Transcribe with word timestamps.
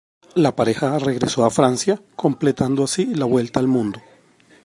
La 0.33 0.55
pareja 0.55 0.97
regresó 0.97 1.45
a 1.45 1.51
Francia, 1.51 2.01
completando 2.15 2.83
así 2.85 3.13
la 3.13 3.25
vuelta 3.25 3.59
al 3.59 3.67
mundo. 3.67 4.01